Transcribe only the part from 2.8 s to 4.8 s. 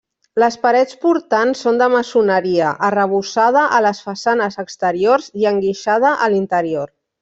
arrebossada a les façanes